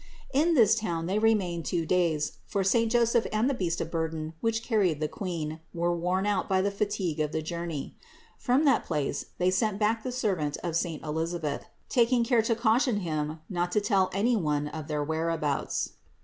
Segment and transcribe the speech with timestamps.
[0.33, 0.41] 624.
[0.47, 4.33] In this town they remained two days, for saint Joseph and the beast of burden
[4.41, 7.95] which carried the Queen were worn out by the fatigue of the journey.
[8.39, 13.01] From that place they sent back the servant of saint Elisabeth, taking care to caution
[13.01, 15.91] him not to tell any one of their whereabouts.